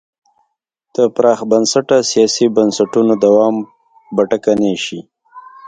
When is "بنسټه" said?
1.51-1.97